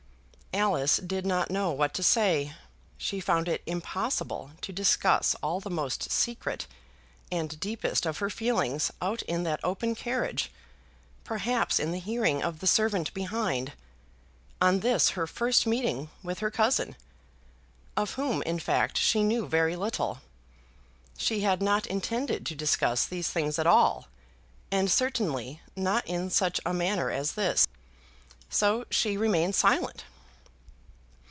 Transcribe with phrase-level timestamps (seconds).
[0.53, 2.53] Alice did not know what to say.
[2.97, 6.67] She found it impossible to discuss all the most secret
[7.31, 10.51] and deepest of her feelings out in that open carriage,
[11.23, 13.71] perhaps in the hearing of the servant behind,
[14.61, 16.97] on this her first meeting with her cousin,
[17.95, 20.19] of whom, in fact, she knew very little.
[21.17, 24.09] She had not intended to discuss these things at all,
[24.69, 27.65] and certainly not in such a manner as this.
[28.49, 30.03] So she remained silent.